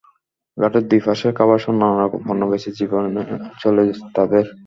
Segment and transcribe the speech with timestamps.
[0.57, 3.03] ঘাটের দুই পাশে খাবারসহ নানা রকম পণ্য বেচে জীবন
[3.61, 3.83] চলে
[4.15, 4.45] তাঁদের।